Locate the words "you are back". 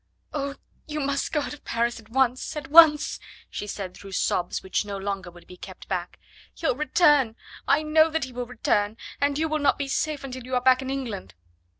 10.43-10.81